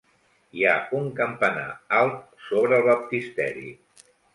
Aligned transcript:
Hi 0.61 0.65
ha 0.69 0.73
un 1.01 1.05
campanar 1.21 1.67
alt 2.01 2.19
sobre 2.49 2.79
el 2.83 2.91
baptisteri. 2.93 3.73